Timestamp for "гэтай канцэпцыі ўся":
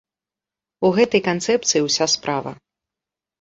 0.95-2.09